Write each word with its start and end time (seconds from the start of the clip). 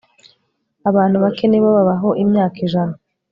Abantu 0.89 1.17
bake 1.23 1.45
ni 1.47 1.59
bo 1.61 1.69
babaho 1.77 2.09
imyaka 2.23 2.57
ijana 2.65 2.95